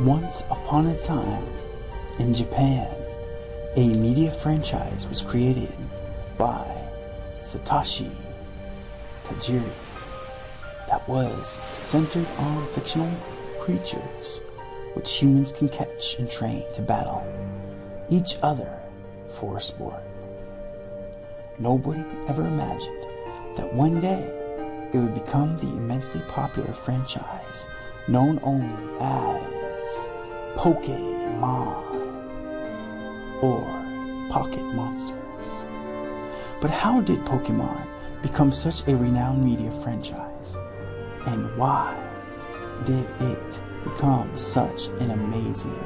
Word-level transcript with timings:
Once 0.00 0.42
upon 0.50 0.88
a 0.88 0.98
time, 0.98 1.42
in 2.18 2.34
Japan, 2.34 2.86
a 3.76 3.88
media 3.94 4.30
franchise 4.30 5.06
was 5.08 5.22
created 5.22 5.72
by 6.36 6.66
Satoshi 7.42 8.14
Tajiri 9.24 9.72
that 10.86 11.08
was 11.08 11.62
centered 11.80 12.26
on 12.36 12.66
fictional 12.74 13.10
creatures 13.58 14.42
which 14.92 15.14
humans 15.14 15.50
can 15.50 15.66
catch 15.66 16.18
and 16.18 16.30
train 16.30 16.62
to 16.74 16.82
battle 16.82 17.24
each 18.10 18.36
other 18.42 18.78
for 19.30 19.56
a 19.56 19.62
sport. 19.62 20.02
Nobody 21.58 22.04
ever 22.28 22.46
imagined 22.46 23.06
that 23.56 23.72
one 23.72 24.02
day 24.02 24.30
it 24.92 24.98
would 24.98 25.14
become 25.14 25.56
the 25.56 25.68
immensely 25.68 26.20
popular 26.28 26.74
franchise 26.74 27.66
known 28.08 28.38
only 28.42 28.76
as 29.00 29.55
Pokemon 30.56 31.84
or 33.42 33.62
Pocket 34.30 34.62
Monsters. 34.62 35.64
But 36.60 36.70
how 36.70 37.00
did 37.00 37.20
Pokemon 37.24 37.86
become 38.22 38.52
such 38.52 38.86
a 38.88 38.96
renowned 38.96 39.44
media 39.44 39.70
franchise? 39.82 40.56
And 41.26 41.56
why 41.56 41.94
did 42.84 43.06
it 43.20 43.60
become 43.84 44.36
such 44.38 44.86
an 45.00 45.10
amazing 45.10 45.78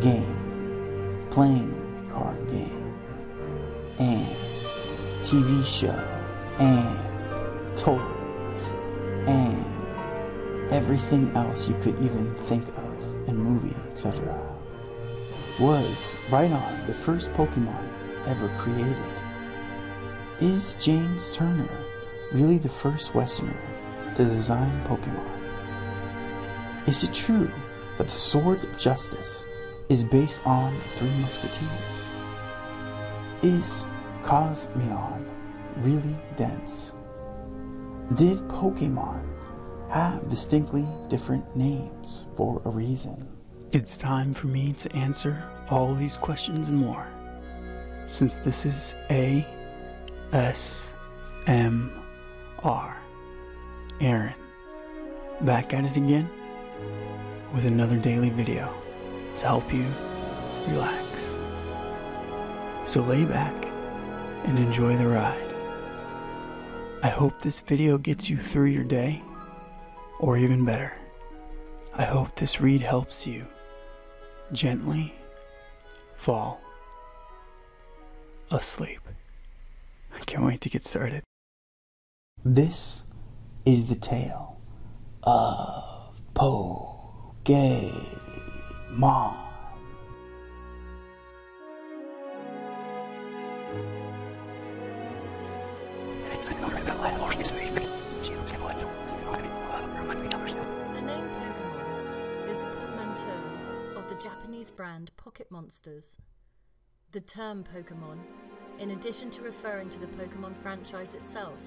game, 0.00 1.26
playing 1.30 2.08
card 2.10 2.50
game, 2.50 2.94
and 3.98 4.26
TV 5.22 5.64
show, 5.64 5.98
and 6.58 6.98
toys, 7.76 8.72
and 9.26 9.64
everything 10.72 11.30
else 11.36 11.68
you 11.68 11.74
could 11.82 11.98
even 12.04 12.34
think 12.36 12.66
of 12.68 12.79
in 13.26 13.36
movie, 13.36 13.76
etc. 13.92 14.38
Was 15.58 16.14
Rhydon 16.28 16.86
the 16.86 16.94
first 16.94 17.32
Pokemon 17.34 17.86
ever 18.26 18.48
created? 18.58 18.96
Is 20.40 20.76
James 20.80 21.30
Turner 21.30 21.68
really 22.32 22.58
the 22.58 22.68
first 22.68 23.14
Westerner 23.14 23.60
to 24.16 24.24
design 24.24 24.72
Pokemon? 24.86 25.40
Is 26.88 27.04
it 27.04 27.12
true 27.12 27.50
that 27.98 28.08
the 28.08 28.16
Swords 28.16 28.64
of 28.64 28.78
Justice 28.78 29.44
is 29.90 30.02
based 30.02 30.46
on 30.46 30.72
the 30.74 30.84
Three 30.84 31.10
Musketeers? 31.20 32.14
Is 33.42 33.84
Cosmoem 34.22 35.26
really 35.78 36.16
dense? 36.36 36.92
Did 38.14 38.38
Pokemon 38.48 39.22
have 39.90 40.30
distinctly 40.30 40.86
different 41.08 41.56
names 41.56 42.26
for 42.36 42.62
a 42.64 42.70
reason? 42.70 43.26
It's 43.72 43.98
time 43.98 44.34
for 44.34 44.46
me 44.46 44.72
to 44.72 44.92
answer 44.94 45.48
all 45.68 45.94
these 45.94 46.16
questions 46.16 46.68
and 46.68 46.78
more. 46.78 47.06
Since 48.06 48.36
this 48.36 48.66
is 48.66 48.94
A 49.10 49.46
S 50.32 50.92
M 51.46 51.92
R. 52.62 52.96
Aaron, 54.00 54.34
back 55.42 55.74
at 55.74 55.84
it 55.84 55.96
again 55.96 56.28
with 57.52 57.66
another 57.66 57.96
daily 57.96 58.30
video 58.30 58.72
to 59.36 59.46
help 59.46 59.72
you 59.72 59.84
relax. 60.68 61.36
So 62.84 63.02
lay 63.02 63.24
back 63.24 63.54
and 64.44 64.58
enjoy 64.58 64.96
the 64.96 65.06
ride. 65.06 65.54
I 67.02 67.08
hope 67.08 67.40
this 67.40 67.60
video 67.60 67.98
gets 67.98 68.28
you 68.28 68.36
through 68.36 68.66
your 68.66 68.84
day, 68.84 69.22
or 70.20 70.36
even 70.36 70.64
better, 70.64 70.92
I 71.94 72.04
hope 72.04 72.36
this 72.36 72.60
read 72.60 72.82
helps 72.82 73.26
you 73.26 73.46
gently 74.52 75.14
fall 76.14 76.60
asleep. 78.50 79.00
I 80.14 80.18
can't 80.20 80.44
wait 80.44 80.60
to 80.60 80.68
get 80.68 80.84
started. 80.84 81.22
This 82.44 83.04
is 83.64 83.86
the 83.86 83.94
tale 83.94 84.58
of 85.22 86.14
Pokemon. 86.34 87.36
The 96.42 97.19
brand 104.80 105.14
Pocket 105.18 105.46
Monsters. 105.50 106.16
The 107.12 107.20
term 107.20 107.64
Pokemon, 107.64 108.16
in 108.78 108.92
addition 108.92 109.28
to 109.32 109.42
referring 109.42 109.90
to 109.90 109.98
the 109.98 110.06
Pokemon 110.06 110.56
franchise 110.62 111.12
itself, 111.12 111.58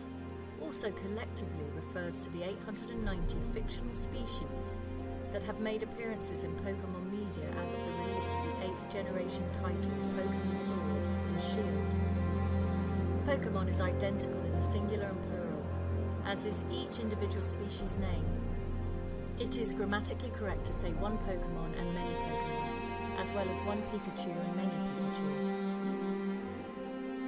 also 0.60 0.90
collectively 0.90 1.66
refers 1.76 2.24
to 2.24 2.32
the 2.32 2.42
890 2.42 3.38
fictional 3.54 3.94
species 3.94 4.80
that 5.32 5.44
have 5.44 5.60
made 5.60 5.84
appearances 5.84 6.44
in 6.44 6.56
Pokemon 6.56 7.12
media 7.12 7.48
as 7.64 7.76
of 7.76 7.86
the 7.86 7.92
release 7.92 8.26
of 8.26 8.46
the 8.48 8.66
8th 8.66 8.92
generation 8.92 9.44
titles 9.54 10.08
Pokemon 10.08 10.58
Sword 10.58 11.08
and 11.28 11.40
Shield. 11.40 11.96
Pokemon 13.28 13.70
is 13.70 13.80
identical 13.80 14.42
in 14.42 14.56
the 14.56 14.64
singular 14.64 15.06
and 15.06 15.22
plural, 15.28 15.64
as 16.26 16.48
is 16.48 16.64
each 16.72 16.98
individual 16.98 17.46
species 17.46 18.00
name. 18.00 18.26
It 19.40 19.58
is 19.58 19.74
grammatically 19.74 20.32
correct 20.32 20.66
to 20.66 20.74
say 20.74 20.94
one 20.94 21.20
Pokemon 21.20 21.80
and 21.80 21.94
many 21.94 22.16
Pokemon, 22.16 22.53
as 23.24 23.34
well 23.34 23.50
as 23.50 23.62
one 23.62 23.82
Pikachu 23.84 24.28
and 24.28 24.56
many 24.58 24.76
Pikachu. 25.00 25.30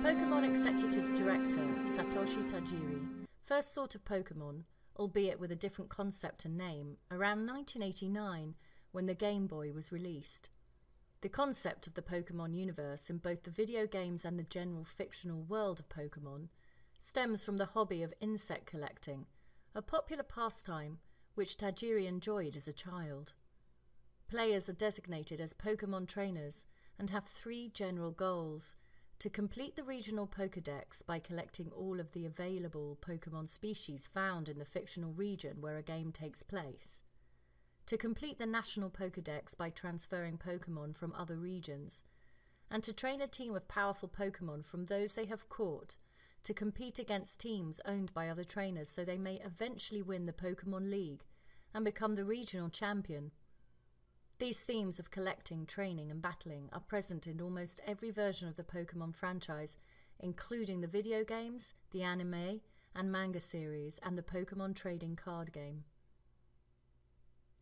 Pokemon 0.03 0.43
Executive 0.47 1.15
Director 1.15 1.65
Satoshi 1.85 2.43
Tajiri 2.51 3.25
first 3.41 3.73
thought 3.73 3.95
of 3.95 4.03
Pokemon, 4.03 4.63
albeit 4.97 5.39
with 5.39 5.53
a 5.53 5.55
different 5.55 5.89
concept 5.89 6.43
and 6.43 6.57
name, 6.57 6.97
around 7.09 7.47
1989 7.47 8.55
when 8.91 9.05
the 9.05 9.13
Game 9.13 9.47
Boy 9.47 9.71
was 9.71 9.93
released. 9.93 10.49
The 11.21 11.29
concept 11.29 11.87
of 11.87 11.93
the 11.93 12.01
Pokemon 12.01 12.53
universe 12.53 13.09
in 13.09 13.19
both 13.19 13.43
the 13.43 13.49
video 13.49 13.87
games 13.87 14.25
and 14.25 14.37
the 14.37 14.43
general 14.43 14.83
fictional 14.83 15.43
world 15.43 15.79
of 15.79 15.87
Pokemon 15.87 16.49
stems 16.99 17.45
from 17.45 17.55
the 17.55 17.67
hobby 17.67 18.03
of 18.03 18.13
insect 18.19 18.65
collecting, 18.65 19.27
a 19.73 19.81
popular 19.81 20.23
pastime 20.23 20.97
which 21.35 21.55
Tajiri 21.55 22.05
enjoyed 22.05 22.57
as 22.57 22.67
a 22.67 22.73
child. 22.73 23.31
Players 24.27 24.67
are 24.67 24.73
designated 24.73 25.39
as 25.39 25.53
Pokemon 25.53 26.07
trainers 26.07 26.65
and 26.97 27.09
have 27.09 27.25
three 27.25 27.69
general 27.73 28.11
goals. 28.11 28.75
To 29.19 29.29
complete 29.29 29.75
the 29.75 29.83
regional 29.83 30.27
Pokedex 30.27 31.05
by 31.05 31.19
collecting 31.19 31.71
all 31.71 31.99
of 31.99 32.11
the 32.11 32.25
available 32.25 32.97
Pokemon 33.01 33.47
species 33.47 34.07
found 34.07 34.49
in 34.49 34.59
the 34.59 34.65
fictional 34.65 35.13
region 35.13 35.61
where 35.61 35.77
a 35.77 35.83
game 35.83 36.11
takes 36.11 36.43
place, 36.43 37.01
to 37.85 37.97
complete 37.97 38.39
the 38.39 38.45
national 38.45 38.89
Pokedex 38.89 39.55
by 39.55 39.69
transferring 39.69 40.37
Pokemon 40.37 40.95
from 40.95 41.13
other 41.13 41.37
regions, 41.37 42.03
and 42.69 42.83
to 42.83 42.91
train 42.91 43.21
a 43.21 43.27
team 43.27 43.55
of 43.55 43.67
powerful 43.67 44.09
Pokemon 44.09 44.65
from 44.65 44.85
those 44.85 45.13
they 45.13 45.25
have 45.25 45.47
caught 45.47 45.95
to 46.43 46.53
compete 46.53 46.99
against 46.99 47.39
teams 47.39 47.81
owned 47.85 48.13
by 48.13 48.27
other 48.27 48.43
trainers 48.43 48.89
so 48.89 49.03
they 49.03 49.17
may 49.17 49.39
eventually 49.45 50.01
win 50.01 50.25
the 50.25 50.33
Pokemon 50.33 50.91
League 50.91 51.23
and 51.73 51.83
become 51.85 52.15
the 52.15 52.25
regional 52.25 52.69
champion. 52.69 53.31
These 54.37 54.63
themes 54.63 54.99
of 54.99 55.11
collecting, 55.11 55.65
training, 55.65 56.11
and 56.11 56.21
battling 56.21 56.69
are 56.73 56.81
present 56.81 57.25
in 57.25 57.39
almost 57.39 57.79
every 57.87 58.11
version 58.11 58.49
of 58.49 58.57
the 58.57 58.63
Pokemon 58.63 59.15
franchise, 59.15 59.77
including 60.19 60.81
the 60.81 60.87
video 60.87 61.23
games, 61.23 61.73
the 61.91 62.03
anime 62.03 62.59
and 62.93 63.11
manga 63.11 63.39
series, 63.39 63.97
and 64.03 64.17
the 64.17 64.21
Pokemon 64.21 64.75
trading 64.75 65.15
card 65.15 65.53
game. 65.53 65.85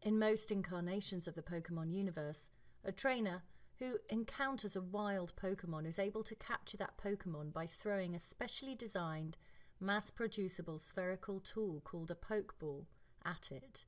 In 0.02 0.18
most 0.18 0.52
incarnations 0.52 1.28
of 1.28 1.36
the 1.36 1.44
Pokemon 1.44 1.94
universe, 1.94 2.50
a 2.84 2.92
trainer 2.92 3.44
who 3.78 3.98
encounters 4.10 4.76
a 4.76 4.82
wild 4.82 5.34
Pokemon 5.36 5.86
is 5.86 6.00
able 6.00 6.24
to 6.24 6.36
capture 6.36 6.78
that 6.78 6.98
Pokemon 6.98 7.54
by 7.54 7.68
throwing 7.68 8.16
a 8.16 8.20
specially 8.20 8.76
designed, 8.76 9.38
mass 9.80 10.10
producible 10.10 10.80
spherical 10.80 11.40
tool 11.40 11.82
called 11.84 12.10
a 12.10 12.16
Pokeball 12.16 12.86
at 13.24 13.52
it. 13.52 13.86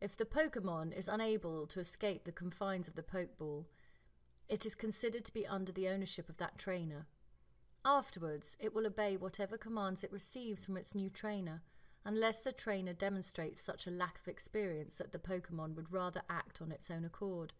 If 0.00 0.16
the 0.16 0.24
Pokemon 0.24 0.96
is 0.96 1.08
unable 1.08 1.66
to 1.66 1.80
escape 1.80 2.24
the 2.24 2.32
confines 2.32 2.88
of 2.88 2.94
the 2.94 3.02
Pokeball, 3.02 3.66
it 4.48 4.64
is 4.64 4.74
considered 4.74 5.26
to 5.26 5.32
be 5.32 5.46
under 5.46 5.72
the 5.72 5.88
ownership 5.88 6.28
of 6.30 6.38
that 6.38 6.56
trainer. 6.56 7.06
Afterwards, 7.84 8.56
it 8.58 8.74
will 8.74 8.86
obey 8.86 9.16
whatever 9.16 9.58
commands 9.58 10.02
it 10.02 10.12
receives 10.12 10.64
from 10.64 10.78
its 10.78 10.94
new 10.94 11.10
trainer, 11.10 11.62
unless 12.04 12.40
the 12.40 12.52
trainer 12.52 12.94
demonstrates 12.94 13.60
such 13.60 13.86
a 13.86 13.90
lack 13.90 14.18
of 14.18 14.28
experience 14.28 14.96
that 14.96 15.12
the 15.12 15.18
Pokemon 15.18 15.74
would 15.76 15.92
rather 15.92 16.22
act 16.30 16.62
on 16.62 16.72
its 16.72 16.90
own 16.90 17.04
accord. 17.04 17.52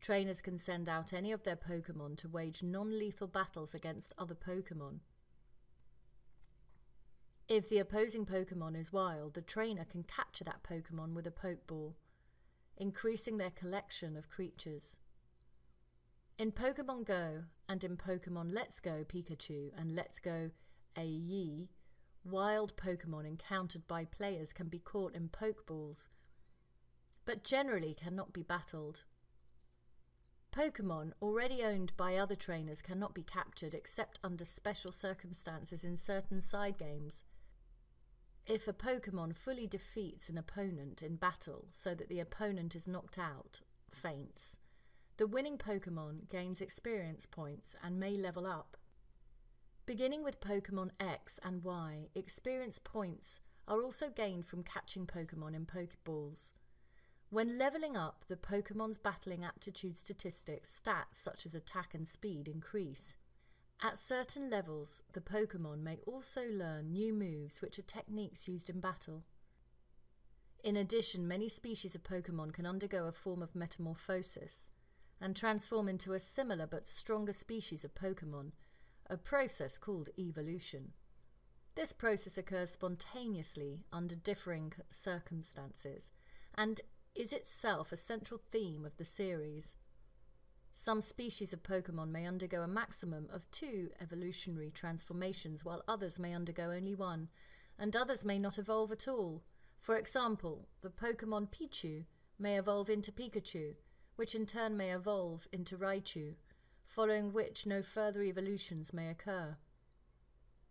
Trainers 0.00 0.40
can 0.40 0.58
send 0.58 0.88
out 0.88 1.12
any 1.12 1.30
of 1.30 1.44
their 1.44 1.56
Pokemon 1.56 2.16
to 2.18 2.28
wage 2.28 2.62
non 2.62 2.98
lethal 2.98 3.28
battles 3.28 3.74
against 3.74 4.14
other 4.18 4.34
Pokemon. 4.34 4.98
If 7.48 7.70
the 7.70 7.78
opposing 7.78 8.26
Pokemon 8.26 8.76
is 8.76 8.92
wild, 8.92 9.32
the 9.32 9.40
trainer 9.40 9.86
can 9.86 10.02
capture 10.02 10.44
that 10.44 10.62
Pokemon 10.62 11.14
with 11.14 11.26
a 11.26 11.30
Pokeball. 11.30 11.94
increasing 12.76 13.38
their 13.38 13.50
collection 13.50 14.16
of 14.16 14.28
creatures. 14.28 14.98
In 16.38 16.52
Pokemon 16.52 17.04
Go 17.04 17.44
and 17.68 17.82
in 17.82 17.96
Pokemon 17.96 18.52
Let's 18.52 18.78
Go 18.78 19.02
Pikachu 19.02 19.70
and 19.76 19.96
Let's 19.96 20.20
Go 20.20 20.50
Eevee, 20.96 21.70
wild 22.22 22.76
Pokemon 22.76 23.26
encountered 23.26 23.88
by 23.88 24.04
players 24.04 24.52
can 24.52 24.68
be 24.68 24.78
caught 24.78 25.16
in 25.16 25.28
Pokeballs, 25.28 26.06
but 27.24 27.42
generally 27.42 27.94
cannot 27.94 28.32
be 28.32 28.44
battled. 28.44 29.02
Pokemon 30.52 31.12
already 31.20 31.64
owned 31.64 31.96
by 31.96 32.14
other 32.14 32.36
trainers 32.36 32.80
cannot 32.80 33.12
be 33.12 33.24
captured 33.24 33.74
except 33.74 34.20
under 34.22 34.44
special 34.44 34.92
circumstances 34.92 35.82
in 35.82 35.96
certain 35.96 36.40
side 36.40 36.78
games. 36.78 37.24
If 38.48 38.66
a 38.66 38.72
Pokemon 38.72 39.36
fully 39.36 39.66
defeats 39.66 40.30
an 40.30 40.38
opponent 40.38 41.02
in 41.02 41.16
battle 41.16 41.66
so 41.70 41.94
that 41.94 42.08
the 42.08 42.18
opponent 42.18 42.74
is 42.74 42.88
knocked 42.88 43.18
out, 43.18 43.60
faints, 43.90 44.56
the 45.18 45.26
winning 45.26 45.58
Pokemon 45.58 46.30
gains 46.30 46.62
experience 46.62 47.26
points 47.26 47.76
and 47.84 48.00
may 48.00 48.16
level 48.16 48.46
up. 48.46 48.78
Beginning 49.84 50.24
with 50.24 50.40
Pokemon 50.40 50.92
X 50.98 51.38
and 51.44 51.62
Y, 51.62 52.08
experience 52.14 52.78
points 52.78 53.40
are 53.66 53.82
also 53.82 54.08
gained 54.08 54.46
from 54.46 54.62
catching 54.62 55.06
Pokemon 55.06 55.54
in 55.54 55.66
Pokeballs. 55.66 56.52
When 57.28 57.58
leveling 57.58 57.98
up, 57.98 58.24
the 58.28 58.36
Pokemon's 58.36 58.96
battling 58.96 59.44
aptitude 59.44 59.98
statistics, 59.98 60.80
stats 60.82 61.16
such 61.16 61.44
as 61.44 61.54
attack 61.54 61.92
and 61.92 62.08
speed, 62.08 62.48
increase. 62.48 63.16
At 63.80 63.96
certain 63.96 64.50
levels, 64.50 65.02
the 65.12 65.20
Pokemon 65.20 65.82
may 65.82 65.98
also 66.04 66.42
learn 66.50 66.92
new 66.92 67.14
moves 67.14 67.62
which 67.62 67.78
are 67.78 67.82
techniques 67.82 68.48
used 68.48 68.68
in 68.68 68.80
battle. 68.80 69.24
In 70.64 70.76
addition, 70.76 71.28
many 71.28 71.48
species 71.48 71.94
of 71.94 72.02
Pokemon 72.02 72.52
can 72.52 72.66
undergo 72.66 73.06
a 73.06 73.12
form 73.12 73.40
of 73.40 73.54
metamorphosis 73.54 74.70
and 75.20 75.36
transform 75.36 75.88
into 75.88 76.12
a 76.12 76.20
similar 76.20 76.66
but 76.66 76.86
stronger 76.86 77.32
species 77.32 77.84
of 77.84 77.94
Pokemon 77.94 78.52
a 79.10 79.16
process 79.16 79.78
called 79.78 80.10
evolution. 80.18 80.92
This 81.74 81.92
process 81.92 82.36
occurs 82.36 82.70
spontaneously 82.70 83.84
under 83.92 84.16
differing 84.16 84.72
circumstances 84.90 86.10
and 86.56 86.80
is 87.14 87.32
itself 87.32 87.92
a 87.92 87.96
central 87.96 88.40
theme 88.50 88.84
of 88.84 88.96
the 88.96 89.04
series. 89.04 89.76
Some 90.80 91.00
species 91.00 91.52
of 91.52 91.64
Pokemon 91.64 92.12
may 92.12 92.24
undergo 92.24 92.62
a 92.62 92.68
maximum 92.68 93.26
of 93.32 93.50
two 93.50 93.90
evolutionary 94.00 94.70
transformations, 94.70 95.64
while 95.64 95.82
others 95.88 96.20
may 96.20 96.32
undergo 96.32 96.70
only 96.70 96.94
one, 96.94 97.30
and 97.76 97.96
others 97.96 98.24
may 98.24 98.38
not 98.38 98.58
evolve 98.58 98.92
at 98.92 99.08
all. 99.08 99.42
For 99.80 99.96
example, 99.96 100.68
the 100.80 100.88
Pokemon 100.88 101.48
Pichu 101.50 102.04
may 102.38 102.56
evolve 102.56 102.88
into 102.88 103.10
Pikachu, 103.10 103.74
which 104.14 104.36
in 104.36 104.46
turn 104.46 104.76
may 104.76 104.94
evolve 104.94 105.48
into 105.50 105.76
Raichu, 105.76 106.36
following 106.84 107.32
which 107.32 107.66
no 107.66 107.82
further 107.82 108.22
evolutions 108.22 108.92
may 108.92 109.08
occur. 109.08 109.56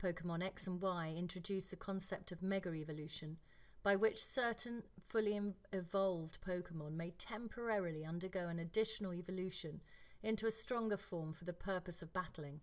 Pokemon 0.02 0.42
X 0.42 0.68
and 0.68 0.82
Y 0.82 1.14
introduce 1.18 1.68
the 1.68 1.76
concept 1.76 2.32
of 2.32 2.42
mega 2.42 2.74
evolution, 2.74 3.40
by 3.84 3.96
which 3.96 4.24
certain 4.24 4.84
fully 5.00 5.40
evolved 5.72 6.40
Pokemon 6.46 6.96
may 6.96 7.12
temporarily 7.12 8.04
undergo 8.06 8.48
an 8.48 8.60
additional 8.60 9.14
evolution 9.14 9.82
into 10.22 10.48
a 10.48 10.52
stronger 10.52 10.98
form 10.98 11.34
for 11.34 11.46
the 11.46 11.54
purpose 11.54 12.02
of 12.02 12.14
battling. 12.14 12.60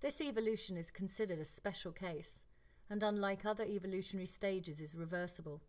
This 0.00 0.20
evolution 0.20 0.76
is 0.76 0.90
considered 0.90 1.38
a 1.38 1.44
special 1.44 1.92
case, 1.92 2.44
and 2.90 3.02
unlike 3.02 3.44
other 3.44 3.64
evolutionary 3.64 4.26
stages, 4.26 4.80
is 4.80 4.94
reversible. 4.94 5.62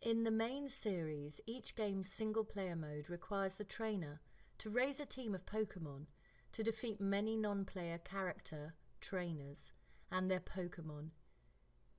In 0.00 0.24
the 0.24 0.30
main 0.30 0.68
series, 0.68 1.40
each 1.46 1.74
game's 1.74 2.12
single 2.12 2.44
player 2.44 2.76
mode 2.76 3.08
requires 3.08 3.58
the 3.58 3.64
trainer 3.64 4.20
to 4.58 4.70
raise 4.70 5.00
a 5.00 5.06
team 5.06 5.34
of 5.34 5.46
Pokemon 5.46 6.06
to 6.52 6.62
defeat 6.62 7.00
many 7.00 7.36
non 7.36 7.64
player 7.64 7.98
character 7.98 8.74
trainers 9.00 9.72
and 10.10 10.30
their 10.30 10.40
Pokemon. 10.40 11.10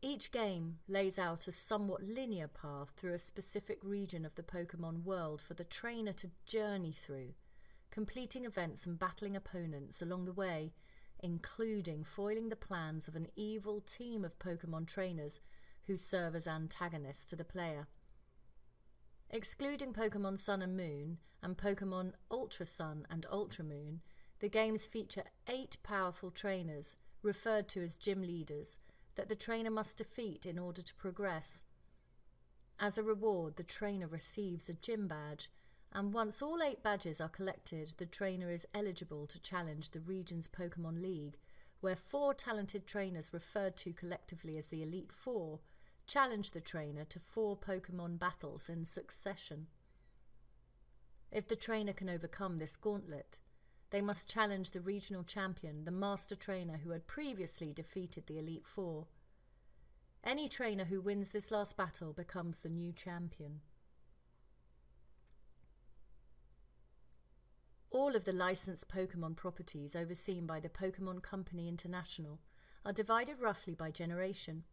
Each 0.08 0.30
game 0.30 0.78
lays 0.88 1.18
out 1.18 1.48
a 1.48 1.52
somewhat 1.52 2.04
linear 2.04 2.48
path 2.48 2.92
through 2.96 3.16
a 3.16 3.20
specific 3.20 3.80
region 3.82 4.24
of 4.24 4.36
the 4.36 4.44
Pokemon 4.44 5.04
world 5.04 5.42
for 5.42 5.56
the 5.56 5.64
trainer 5.64 6.14
to 6.14 6.30
journey 6.46 6.92
through, 6.92 7.34
completing 7.90 8.46
events 8.46 8.86
and 8.86 9.00
battling 9.00 9.36
opponents 9.36 10.04
along 10.04 10.26
the 10.26 10.32
way, 10.32 10.74
including 11.22 12.04
foiling 12.04 12.50
the 12.50 12.56
plans 12.56 13.08
of 13.08 13.16
an 13.16 13.30
evil 13.36 13.82
team 13.82 14.24
of 14.24 14.38
Pokemon 14.38 14.86
trainers 14.86 15.42
who 15.88 15.98
serve 15.98 16.36
as 16.36 16.46
antagonists 16.46 17.26
to 17.26 17.36
the 17.36 17.44
player. 17.44 17.88
Excluding 19.32 19.92
Pokemon 19.92 20.38
Sun 20.38 20.62
and 20.62 20.78
Moon 20.78 21.18
and 21.42 21.58
Pokemon 21.58 22.12
Ultra 22.30 22.68
Sun 22.68 23.08
and 23.10 23.26
Ultra 23.32 23.66
Moon, 23.66 24.02
the 24.38 24.50
games 24.50 24.86
feature 24.86 25.24
eight 25.50 25.78
powerful 25.82 26.30
trainers, 26.30 26.98
referred 27.24 27.68
to 27.70 27.82
as 27.82 27.98
gym 27.98 28.22
leaders, 28.22 28.78
that 29.16 29.30
the 29.30 29.36
trainer 29.36 29.72
must 29.72 29.98
defeat 29.98 30.46
in 30.46 30.60
order 30.60 30.82
to 30.82 30.96
progress. 30.96 31.64
As 32.80 32.98
a 32.98 33.04
reward, 33.04 33.56
the 33.56 33.64
trainer 33.64 34.08
receives 34.08 34.70
a 34.70 34.74
gym 34.74 35.08
badge, 35.08 35.50
and 35.94 36.14
once 36.14 36.42
all 36.42 36.62
eight 36.62 36.84
badges 36.84 37.22
are 37.22 37.30
collected, 37.30 37.94
the 37.98 38.06
trainer 38.06 38.50
is 38.52 38.68
eligible 38.74 39.26
to 39.28 39.42
challenge 39.42 39.92
the 39.92 40.02
region's 40.02 40.48
Pokemon 40.48 41.02
League, 41.02 41.38
where 41.80 41.96
four 41.96 42.34
talented 42.34 42.86
trainers 42.86 43.34
referred 43.34 43.78
to 43.78 43.94
collectively 43.94 44.58
as 44.58 44.68
the 44.68 44.84
Elite 44.84 45.12
Four 45.12 45.60
challenge 46.06 46.52
the 46.52 46.62
trainer 46.62 47.06
to 47.06 47.20
four 47.20 47.58
Pokemon 47.58 48.20
battles 48.20 48.70
in 48.70 48.86
succession. 48.86 49.68
If 51.32 51.48
the 51.48 51.56
trainer 51.56 51.94
can 51.94 52.10
overcome 52.10 52.60
this 52.60 52.76
gauntlet, 52.76 53.40
they 53.92 54.02
must 54.02 54.30
challenge 54.30 54.72
the 54.72 54.82
regional 54.82 55.24
champion, 55.24 55.86
the 55.86 55.92
master 55.92 56.36
trainer 56.36 56.78
who 56.84 56.92
had 56.92 57.08
previously 57.08 57.72
defeated 57.72 58.28
the 58.28 58.38
Elite 58.38 58.66
Four. 58.66 59.08
Any 60.24 60.48
trainer 60.48 60.86
who 60.86 61.00
wins 61.00 61.30
this 61.30 61.52
last 61.52 61.78
battle 61.78 62.12
becomes 62.12 62.60
the 62.60 62.70
new 62.70 62.92
champion. 62.92 63.62
All 67.92 68.16
of 68.16 68.26
the 68.26 68.34
licensed 68.34 68.90
Pokemon 68.90 69.38
properties 69.38 69.96
overseen 69.96 70.46
by 70.46 70.60
the 70.60 70.68
Pokemon 70.68 71.22
Company 71.22 71.68
International 71.70 72.42
are 72.84 72.92
divided 72.92 73.40
roughly 73.40 73.74
by 73.74 73.92
generation. 73.92 74.64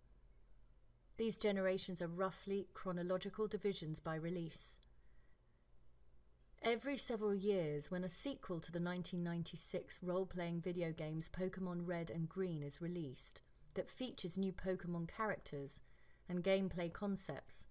These 1.19 1.39
generations 1.39 2.03
are 2.03 2.09
roughly 2.09 2.67
chronological 2.75 3.47
divisions 3.47 4.01
by 4.01 4.17
release. 4.17 4.79
Every 6.65 6.97
several 6.97 7.35
years, 7.35 7.91
when 7.91 8.05
a 8.05 8.09
sequel 8.09 8.61
to 8.61 8.71
the 8.71 8.79
1996 8.79 9.99
role 10.01 10.27
playing 10.27 10.61
video 10.61 10.93
games 10.93 11.29
Pokemon 11.29 11.89
Red 11.89 12.09
and 12.09 12.29
Green 12.29 12.63
is 12.63 12.81
released, 12.81 13.41
that 13.75 13.91
features 13.91 14.39
new 14.39 14.53
Pokemon 14.53 15.09
characters 15.09 15.81
and 16.29 16.45
gameplay 16.45 16.93
concepts, 16.93 17.67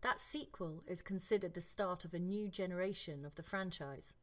that 0.00 0.18
sequel 0.18 0.82
is 0.86 1.02
considered 1.02 1.52
the 1.52 1.60
start 1.60 2.06
of 2.06 2.14
a 2.14 2.18
new 2.18 2.48
generation 2.48 3.26
of 3.26 3.34
the 3.34 3.42
franchise. 3.42 4.14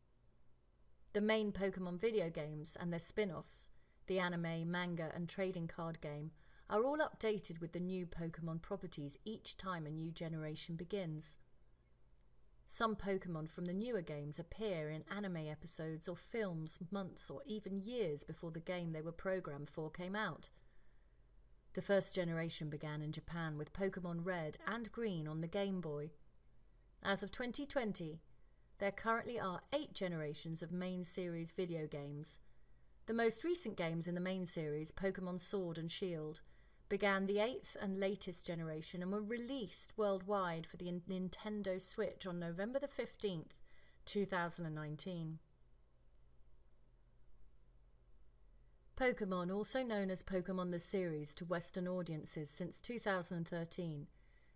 The 1.14 1.22
main 1.22 1.52
Pokemon 1.52 2.02
video 2.02 2.32
games 2.32 2.76
and 2.80 2.92
their 2.92 3.00
spin 3.00 3.30
offs, 3.30 3.70
the 4.08 4.18
anime, 4.18 4.72
manga, 4.72 5.12
and 5.14 5.30
trading 5.30 5.68
card 5.68 6.02
game, 6.02 6.32
are 6.72 6.84
all 6.84 6.98
updated 6.98 7.62
with 7.62 7.72
the 7.72 7.80
new 7.80 8.08
Pokemon 8.08 8.64
properties 8.64 9.20
each 9.26 9.58
time 9.58 9.86
a 9.86 9.92
new 9.92 10.12
generation 10.12 10.76
begins. 10.76 11.38
Some 12.68 12.98
Pokemon 12.98 13.50
from 13.50 13.66
the 13.66 13.74
newer 13.74 14.02
games 14.02 14.40
appear 14.40 14.90
in 14.90 15.06
anime 15.10 15.48
episodes 15.50 16.10
or 16.10 16.18
films 16.18 16.80
months 16.92 17.30
or 17.30 17.42
even 17.46 17.78
years 17.78 18.26
before 18.26 18.52
the 18.52 18.60
game 18.60 18.92
they 18.92 19.02
were 19.02 19.14
programmed 19.14 19.70
for 19.70 19.90
came 19.90 20.16
out. 20.16 20.50
The 21.74 21.82
first 21.82 22.14
generation 22.14 22.70
began 22.70 23.02
in 23.02 23.14
Japan 23.14 23.58
with 23.58 23.72
Pokemon 23.72 24.26
Red 24.26 24.58
and 24.68 24.92
Green 24.92 25.28
on 25.28 25.40
the 25.40 25.48
Game 25.48 25.80
Boy. 25.80 26.12
As 27.02 27.24
of 27.24 27.32
2020, 27.32 28.20
there 28.80 28.92
currently 28.92 29.40
are 29.40 29.62
eight 29.72 29.94
generations 29.94 30.62
of 30.62 30.72
main 30.72 31.06
series 31.06 31.52
video 31.52 31.88
games. 31.88 32.40
The 33.06 33.14
most 33.14 33.46
recent 33.46 33.78
games 33.78 34.08
in 34.08 34.16
the 34.16 34.22
main 34.22 34.46
series, 34.46 34.92
Pokemon 34.92 35.40
Sword 35.40 35.78
and 35.78 35.90
Shield, 35.90 36.42
began 36.90 37.26
the 37.26 37.40
eighth 37.40 37.76
and 37.82 38.00
latest 38.00 38.46
generation 38.46 39.02
and 39.02 39.12
were 39.12 39.22
released 39.22 39.94
worldwide 39.98 40.66
for 40.66 40.78
the 40.78 40.92
Nintendo 41.10 41.82
Switch 41.82 42.26
on 42.26 42.40
November 42.40 42.80
the 42.80 42.88
15th, 42.88 43.52
2019. 44.06 45.40
Pokemon, 48.96 49.54
also 49.54 49.84
known 49.84 50.10
as 50.10 50.24
Pokemon 50.24 50.72
the 50.72 50.80
Series 50.80 51.36
to 51.36 51.46
Western 51.46 51.88
audiences 51.88 52.50
since 52.50 52.80
2013, 52.80 54.08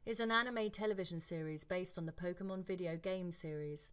is 0.04 0.20
an 0.20 0.32
anime 0.32 0.72
television 0.72 1.20
series 1.20 1.64
based 1.64 1.96
on 1.96 2.08
the 2.08 2.12
Pokemon 2.12 2.66
video 2.66 2.98
game 2.98 3.32
series. 3.32 3.92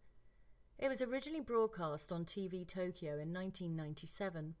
It 0.79 0.87
was 0.87 1.03
originally 1.03 1.41
broadcast 1.41 2.11
on 2.11 2.25
TV 2.25 2.67
Tokyo 2.67 3.19
in 3.19 3.31
1997. 3.31 4.55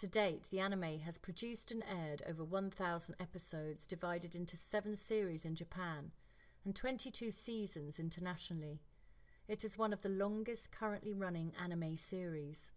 To 0.00 0.08
date, 0.08 0.48
the 0.50 0.60
anime 0.60 1.00
has 1.00 1.18
produced 1.18 1.70
and 1.70 1.84
aired 1.84 2.22
over 2.26 2.42
1,000 2.42 3.16
episodes 3.20 3.86
divided 3.86 4.34
into 4.34 4.56
seven 4.56 4.96
series 4.96 5.44
in 5.44 5.54
Japan 5.54 6.12
and 6.64 6.74
22 6.74 7.30
seasons 7.30 7.98
internationally. 7.98 8.80
It 9.46 9.62
is 9.62 9.76
one 9.76 9.92
of 9.92 10.00
the 10.00 10.08
longest 10.08 10.72
currently 10.72 11.12
running 11.12 11.52
anime 11.62 11.98
series. 11.98 12.72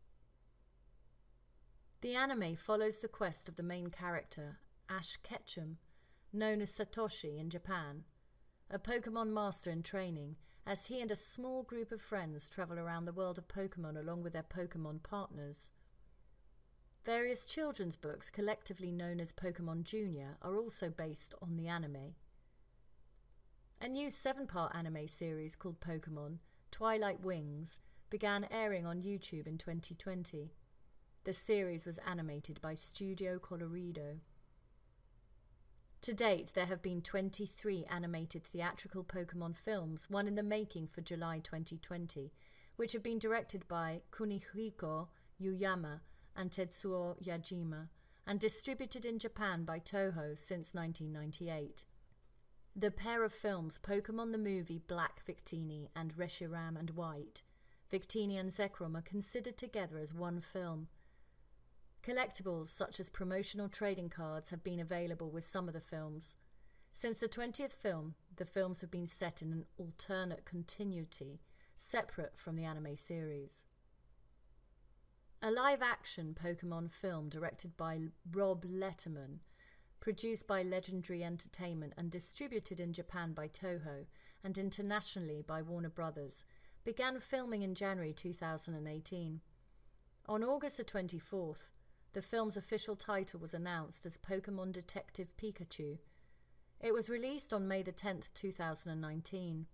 The 2.01 2.13
anime 2.13 2.57
follows 2.57 2.99
the 2.99 3.07
quest 3.07 3.47
of 3.47 3.55
the 3.55 3.63
main 3.63 3.87
character, 3.87 4.57
Ash 4.89 5.15
Ketchum, 5.23 5.77
known 6.33 6.59
as 6.59 6.73
Satoshi 6.73 7.39
in 7.39 7.49
Japan, 7.49 8.03
a 8.69 8.77
Pokemon 8.77 9.31
master 9.31 9.69
in 9.69 9.81
training, 9.81 10.35
as 10.67 10.87
he 10.87 10.99
and 10.99 11.09
a 11.09 11.15
small 11.15 11.63
group 11.63 11.93
of 11.93 12.01
friends 12.01 12.49
travel 12.49 12.77
around 12.77 13.05
the 13.05 13.13
world 13.13 13.37
of 13.37 13.47
Pokemon 13.47 13.97
along 13.97 14.23
with 14.23 14.33
their 14.33 14.43
Pokemon 14.43 15.03
partners. 15.03 15.71
Various 17.05 17.45
children's 17.45 17.97
books, 17.97 18.29
collectively 18.29 18.89
known 18.89 19.19
as 19.19 19.33
Pokemon 19.33 19.83
Junior, 19.83 20.37
are 20.41 20.55
also 20.55 20.89
based 20.89 21.35
on 21.41 21.57
the 21.57 21.67
anime. 21.67 22.15
A 23.81 23.89
new 23.89 24.09
seven 24.09 24.47
part 24.47 24.73
anime 24.73 25.09
series 25.09 25.57
called 25.57 25.81
Pokemon 25.81 26.37
Twilight 26.71 27.19
Wings 27.19 27.79
began 28.09 28.47
airing 28.49 28.85
on 28.85 29.01
YouTube 29.01 29.47
in 29.47 29.57
2020. 29.57 30.53
The 31.25 31.33
series 31.33 31.85
was 31.85 31.99
animated 32.07 32.61
by 32.61 32.75
Studio 32.75 33.37
Colorido. 33.37 34.19
To 36.03 36.13
date, 36.13 36.53
there 36.55 36.67
have 36.67 36.81
been 36.81 37.01
23 37.01 37.85
animated 37.89 38.45
theatrical 38.45 39.03
Pokemon 39.03 39.57
films, 39.57 40.09
one 40.09 40.27
in 40.27 40.35
the 40.35 40.43
making 40.43 40.87
for 40.87 41.01
July 41.01 41.39
2020, 41.43 42.31
which 42.77 42.93
have 42.93 43.03
been 43.03 43.19
directed 43.19 43.67
by 43.67 44.03
Kunihiko 44.11 45.07
Yuyama 45.41 45.99
and 46.35 46.51
Tetsuo 46.51 47.21
Yajima, 47.23 47.89
and 48.25 48.39
distributed 48.39 49.05
in 49.05 49.19
Japan 49.19 49.63
by 49.63 49.79
Toho 49.79 50.37
since 50.37 50.73
1998. 50.73 51.85
The 52.75 52.91
pair 52.91 53.23
of 53.23 53.33
films, 53.33 53.79
Pokemon 53.81 54.31
the 54.31 54.37
Movie 54.37 54.81
Black 54.87 55.23
Victini 55.27 55.89
and 55.95 56.15
Reshiram 56.15 56.77
and 56.79 56.91
White, 56.91 57.43
Victini 57.91 58.39
and 58.39 58.49
Zekrom, 58.49 58.97
are 58.97 59.03
considered 59.03 59.57
together 59.57 59.99
as 59.99 60.13
one 60.13 60.41
film. 60.41 60.87
Collectibles 62.01 62.67
such 62.67 62.99
as 62.99 63.09
promotional 63.09 63.69
trading 63.69 64.09
cards 64.09 64.49
have 64.49 64.63
been 64.63 64.79
available 64.79 65.29
with 65.29 65.43
some 65.43 65.67
of 65.67 65.73
the 65.73 65.79
films. 65.79 66.35
Since 66.91 67.19
the 67.19 67.27
20th 67.27 67.73
film, 67.73 68.15
the 68.35 68.45
films 68.45 68.81
have 68.81 68.91
been 68.91 69.07
set 69.07 69.41
in 69.41 69.51
an 69.53 69.65
alternate 69.77 70.45
continuity, 70.45 71.41
separate 71.75 72.37
from 72.37 72.55
the 72.55 72.65
anime 72.65 72.95
series. 72.95 73.65
A 75.45 75.51
live 75.51 75.81
action 75.81 76.33
Pokemon 76.41 76.89
film 76.89 77.27
directed 77.27 77.75
by 77.75 78.03
Rob 78.31 78.63
Letterman, 78.63 79.39
produced 79.99 80.47
by 80.47 80.63
Legendary 80.63 81.21
Entertainment 81.21 81.91
and 81.97 82.09
distributed 82.09 82.79
in 82.79 82.93
Japan 82.93 83.33
by 83.33 83.49
Toho 83.49 84.05
and 84.41 84.57
internationally 84.57 85.43
by 85.45 85.61
Warner 85.61 85.89
Brothers, 85.89 86.45
began 86.85 87.19
filming 87.19 87.61
in 87.61 87.75
January 87.75 88.13
2018. 88.13 89.41
On 90.29 90.43
August 90.45 90.77
the 90.77 90.85
24th, 90.85 91.67
the 92.13 92.21
film's 92.21 92.55
official 92.55 92.95
title 92.95 93.41
was 93.41 93.53
announced 93.53 94.05
as 94.05 94.17
Pokemon 94.17 94.71
Detective 94.71 95.35
Pikachu. 95.35 95.97
It 96.79 96.93
was 96.93 97.09
released 97.09 97.51
on 97.51 97.67
May 97.67 97.83
the 97.83 97.91
10th, 97.91 98.31
2019. 98.33 99.65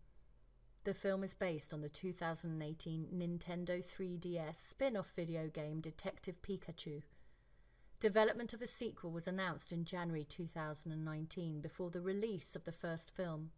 The 0.86 0.94
film 0.94 1.24
is 1.24 1.34
based 1.34 1.74
on 1.74 1.82
the 1.82 1.90
2018 1.90 3.08
Nintendo 3.14 3.84
3DS 3.84 4.56
spin 4.56 4.96
off 4.96 5.12
video 5.14 5.48
game 5.48 5.82
Detective 5.82 6.42
Pikachu. 6.42 7.02
Development 8.00 8.54
of 8.54 8.62
a 8.62 8.68
sequel 8.68 9.12
was 9.12 9.28
announced 9.28 9.74
in 9.74 9.84
January 9.84 10.24
2019 10.24 11.60
before 11.60 11.90
the 11.90 12.00
release 12.00 12.56
of 12.56 12.64
the 12.64 12.72
first 12.72 13.14
film. 13.14 13.52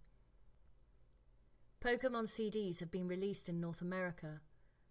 Pokemon 1.79 2.25
CDs 2.25 2.79
have 2.79 2.89
been 2.89 3.07
released 3.07 3.47
in 3.47 3.61
North 3.61 3.81
America, 3.81 4.41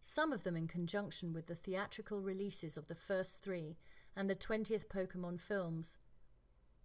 some 0.01 0.33
of 0.33 0.45
them 0.45 0.57
in 0.57 0.69
conjunction 0.69 1.33
with 1.33 1.49
the 1.49 1.57
theatrical 1.57 2.21
releases 2.21 2.77
of 2.77 2.87
the 2.87 2.95
first 2.95 3.43
three 3.43 3.77
and 4.17 4.31
the 4.31 4.37
20th 4.37 4.87
Pokemon 4.87 5.41
films. 5.41 5.99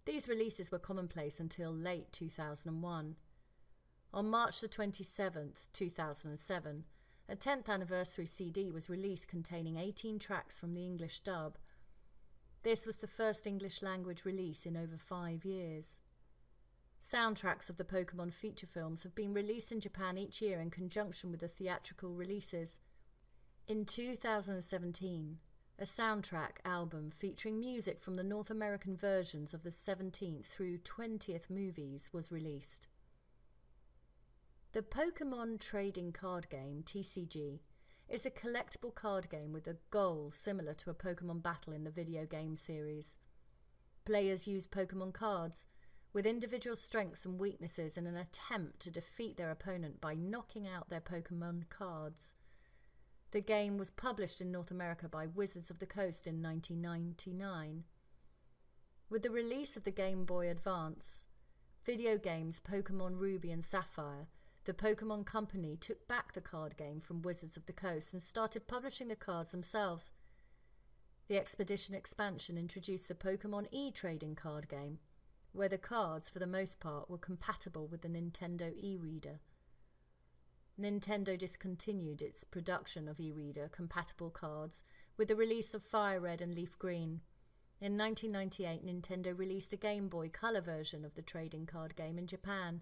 These 0.06 0.28
releases 0.28 0.72
were 0.72 0.78
commonplace 0.80 1.38
until 1.38 1.72
late 1.72 2.12
2001. 2.12 3.16
On 4.12 4.30
March 4.30 4.60
the 4.60 4.68
27th, 4.68 5.66
2007, 5.72 6.84
a 7.28 7.36
10th 7.36 7.68
anniversary 7.68 8.26
CD 8.26 8.70
was 8.70 8.88
released 8.88 9.28
containing 9.28 9.76
18 9.76 10.18
tracks 10.18 10.60
from 10.60 10.74
the 10.74 10.84
English 10.84 11.20
dub. 11.20 11.58
This 12.62 12.86
was 12.86 12.96
the 12.96 13.06
first 13.06 13.46
English 13.46 13.82
language 13.82 14.24
release 14.24 14.64
in 14.64 14.76
over 14.76 14.96
five 14.96 15.44
years. 15.44 16.00
Soundtracks 17.02 17.68
of 17.68 17.76
the 17.76 17.84
Pokemon 17.84 18.32
feature 18.32 18.66
films 18.66 19.02
have 19.02 19.14
been 19.14 19.34
released 19.34 19.70
in 19.70 19.80
Japan 19.80 20.16
each 20.16 20.40
year 20.40 20.60
in 20.60 20.70
conjunction 20.70 21.30
with 21.30 21.40
the 21.40 21.48
theatrical 21.48 22.14
releases. 22.14 22.80
In 23.68 23.84
2017, 23.84 25.38
a 25.78 25.84
soundtrack 25.84 26.58
album 26.64 27.10
featuring 27.10 27.60
music 27.60 28.00
from 28.00 28.14
the 28.14 28.24
North 28.24 28.50
American 28.50 28.96
versions 28.96 29.52
of 29.52 29.62
the 29.62 29.70
17th 29.70 30.46
through 30.46 30.78
20th 30.78 31.50
movies 31.50 32.10
was 32.12 32.32
released. 32.32 32.88
The 34.76 34.82
Pokemon 34.82 35.58
Trading 35.58 36.12
Card 36.12 36.50
Game, 36.50 36.82
TCG, 36.84 37.60
is 38.10 38.26
a 38.26 38.30
collectible 38.30 38.94
card 38.94 39.30
game 39.30 39.50
with 39.50 39.66
a 39.66 39.78
goal 39.90 40.30
similar 40.30 40.74
to 40.74 40.90
a 40.90 40.94
Pokemon 40.94 41.42
battle 41.42 41.72
in 41.72 41.84
the 41.84 41.90
video 41.90 42.26
game 42.26 42.56
series. 42.56 43.16
Players 44.04 44.46
use 44.46 44.66
Pokemon 44.66 45.14
cards 45.14 45.64
with 46.12 46.26
individual 46.26 46.76
strengths 46.76 47.24
and 47.24 47.40
weaknesses 47.40 47.96
in 47.96 48.06
an 48.06 48.18
attempt 48.18 48.80
to 48.80 48.90
defeat 48.90 49.38
their 49.38 49.50
opponent 49.50 49.98
by 49.98 50.12
knocking 50.12 50.68
out 50.68 50.90
their 50.90 51.00
Pokemon 51.00 51.70
cards. 51.70 52.34
The 53.30 53.40
game 53.40 53.78
was 53.78 53.88
published 53.88 54.42
in 54.42 54.52
North 54.52 54.70
America 54.70 55.08
by 55.08 55.26
Wizards 55.26 55.70
of 55.70 55.78
the 55.78 55.86
Coast 55.86 56.26
in 56.26 56.42
1999. 56.42 57.84
With 59.08 59.22
the 59.22 59.30
release 59.30 59.78
of 59.78 59.84
the 59.84 59.90
Game 59.90 60.26
Boy 60.26 60.50
Advance, 60.50 61.24
video 61.86 62.18
games 62.18 62.60
Pokemon 62.60 63.18
Ruby 63.18 63.50
and 63.50 63.64
Sapphire 63.64 64.26
the 64.66 64.74
Pokemon 64.74 65.24
Company 65.24 65.76
took 65.76 66.06
back 66.08 66.32
the 66.32 66.40
card 66.40 66.76
game 66.76 67.00
from 67.00 67.22
Wizards 67.22 67.56
of 67.56 67.66
the 67.66 67.72
Coast 67.72 68.12
and 68.12 68.20
started 68.20 68.66
publishing 68.66 69.06
the 69.06 69.14
cards 69.14 69.52
themselves. 69.52 70.10
The 71.28 71.38
Expedition 71.38 71.94
expansion 71.94 72.58
introduced 72.58 73.06
the 73.06 73.14
Pokemon 73.14 73.68
e 73.70 73.92
trading 73.92 74.34
card 74.34 74.68
game, 74.68 74.98
where 75.52 75.68
the 75.68 75.78
cards, 75.78 76.28
for 76.28 76.40
the 76.40 76.48
most 76.48 76.80
part, 76.80 77.08
were 77.08 77.16
compatible 77.16 77.86
with 77.86 78.02
the 78.02 78.08
Nintendo 78.08 78.72
e 78.76 78.96
reader. 78.96 79.40
Nintendo 80.78 81.38
discontinued 81.38 82.20
its 82.20 82.42
production 82.42 83.06
of 83.06 83.20
e 83.20 83.30
reader 83.30 83.68
compatible 83.72 84.30
cards 84.30 84.82
with 85.16 85.28
the 85.28 85.36
release 85.36 85.74
of 85.74 85.82
Fire 85.84 86.20
Red 86.20 86.42
and 86.42 86.54
Leaf 86.54 86.76
Green. 86.76 87.20
In 87.80 87.96
1998, 87.96 88.84
Nintendo 88.84 89.38
released 89.38 89.72
a 89.72 89.76
Game 89.76 90.08
Boy 90.08 90.28
Color 90.28 90.60
version 90.60 91.04
of 91.04 91.14
the 91.14 91.22
trading 91.22 91.66
card 91.66 91.94
game 91.94 92.18
in 92.18 92.26
Japan. 92.26 92.80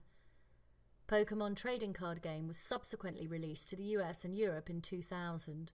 Pokemon 1.06 1.54
trading 1.54 1.92
card 1.92 2.22
game 2.22 2.46
was 2.46 2.56
subsequently 2.56 3.26
released 3.26 3.68
to 3.70 3.76
the 3.76 3.84
US 3.98 4.24
and 4.24 4.34
Europe 4.34 4.70
in 4.70 4.80
2000. 4.80 5.72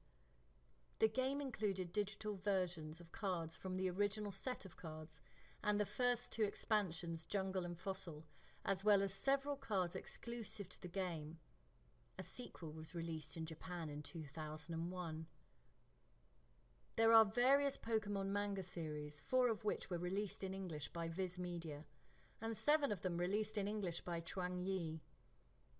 The 0.98 1.08
game 1.08 1.40
included 1.40 1.92
digital 1.92 2.36
versions 2.36 3.00
of 3.00 3.12
cards 3.12 3.56
from 3.56 3.76
the 3.76 3.88
original 3.88 4.32
set 4.32 4.64
of 4.64 4.76
cards 4.76 5.20
and 5.62 5.78
the 5.78 5.86
first 5.86 6.32
two 6.32 6.42
expansions, 6.42 7.24
Jungle 7.24 7.64
and 7.64 7.78
Fossil, 7.78 8.26
as 8.64 8.84
well 8.84 9.02
as 9.02 9.12
several 9.14 9.56
cards 9.56 9.94
exclusive 9.94 10.68
to 10.68 10.82
the 10.82 10.88
game. 10.88 11.36
A 12.18 12.22
sequel 12.22 12.72
was 12.72 12.94
released 12.94 13.36
in 13.36 13.46
Japan 13.46 13.88
in 13.88 14.02
2001. 14.02 15.26
There 16.96 17.12
are 17.14 17.24
various 17.24 17.78
Pokemon 17.78 18.26
manga 18.26 18.62
series, 18.62 19.22
four 19.26 19.48
of 19.48 19.64
which 19.64 19.88
were 19.88 19.96
released 19.96 20.44
in 20.44 20.52
English 20.52 20.88
by 20.88 21.08
Viz 21.08 21.38
Media, 21.38 21.84
and 22.42 22.56
seven 22.56 22.90
of 22.90 23.00
them 23.00 23.16
released 23.16 23.56
in 23.56 23.68
English 23.68 24.00
by 24.00 24.20
Chuang 24.20 24.58
Yi. 24.58 25.00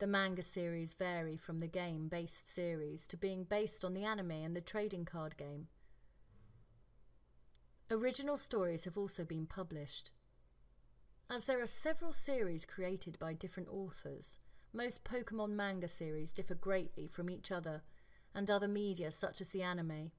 The 0.01 0.07
manga 0.07 0.43
series 0.43 0.95
vary 0.95 1.37
from 1.37 1.59
the 1.59 1.67
game 1.67 2.09
based 2.09 2.49
series 2.49 3.07
to 3.09 3.19
being 3.19 3.45
based 3.45 3.85
on 3.85 3.93
the 3.93 4.05
anime 4.05 4.31
and 4.31 4.57
the 4.57 4.63
trading 4.63 5.05
card 5.05 5.37
game. 5.37 5.67
Original 7.91 8.39
stories 8.39 8.87
have 8.87 8.97
also 8.97 9.27
been 9.27 9.45
published. 9.45 10.11
As 11.29 11.45
there 11.45 11.61
are 11.61 11.67
several 11.67 12.15
series 12.15 12.65
created 12.65 13.19
by 13.19 13.35
different 13.35 13.69
authors, 13.69 14.39
most 14.73 15.05
Pokemon 15.05 15.51
manga 15.51 15.87
series 15.87 16.33
differ 16.33 16.55
greatly 16.55 17.07
from 17.07 17.29
each 17.29 17.53
other 17.53 17.83
and 18.35 18.51
other 18.51 18.69
media 18.69 19.11
such 19.11 19.39
as 19.43 19.51
the 19.51 19.63
anime. 19.63 20.13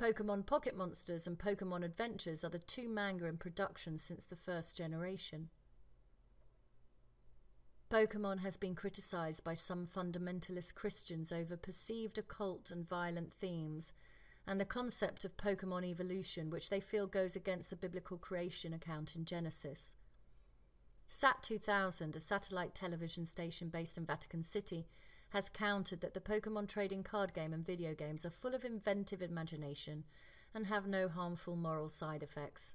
Pokemon 0.00 0.46
Pocket 0.46 0.76
Monsters 0.76 1.28
and 1.28 1.38
Pokemon 1.38 1.84
Adventures 1.84 2.42
are 2.42 2.50
the 2.50 2.58
two 2.58 2.88
manga 2.88 3.26
in 3.26 3.36
production 3.36 3.98
since 3.98 4.26
the 4.26 4.34
first 4.34 4.76
generation. 4.76 5.50
Pokemon 7.90 8.40
has 8.40 8.56
been 8.56 8.74
criticized 8.74 9.44
by 9.44 9.54
some 9.54 9.86
fundamentalist 9.86 10.74
Christians 10.74 11.30
over 11.30 11.56
perceived 11.56 12.18
occult 12.18 12.70
and 12.70 12.88
violent 12.88 13.32
themes 13.32 13.92
and 14.46 14.60
the 14.60 14.64
concept 14.64 15.24
of 15.24 15.36
Pokemon 15.36 15.84
evolution, 15.84 16.50
which 16.50 16.70
they 16.70 16.80
feel 16.80 17.06
goes 17.06 17.36
against 17.36 17.70
the 17.70 17.76
biblical 17.76 18.18
creation 18.18 18.72
account 18.72 19.16
in 19.16 19.24
Genesis. 19.24 19.96
SAT 21.08 21.42
2000, 21.42 22.16
a 22.16 22.20
satellite 22.20 22.74
television 22.74 23.24
station 23.24 23.68
based 23.68 23.96
in 23.96 24.04
Vatican 24.04 24.42
City, 24.42 24.86
has 25.30 25.48
countered 25.48 26.00
that 26.00 26.14
the 26.14 26.20
Pokemon 26.20 26.68
trading 26.68 27.02
card 27.02 27.34
game 27.34 27.52
and 27.52 27.66
video 27.66 27.94
games 27.94 28.24
are 28.24 28.30
full 28.30 28.54
of 28.54 28.64
inventive 28.64 29.22
imagination 29.22 30.04
and 30.54 30.66
have 30.66 30.86
no 30.86 31.08
harmful 31.08 31.56
moral 31.56 31.88
side 31.88 32.22
effects. 32.22 32.74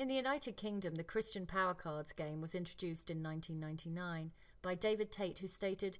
In 0.00 0.08
the 0.08 0.14
United 0.14 0.56
Kingdom, 0.56 0.94
the 0.94 1.04
Christian 1.04 1.44
Power 1.44 1.74
Cards 1.74 2.14
game 2.14 2.40
was 2.40 2.54
introduced 2.54 3.10
in 3.10 3.22
1999 3.22 4.30
by 4.62 4.74
David 4.74 5.12
Tate, 5.12 5.40
who 5.40 5.46
stated, 5.46 5.98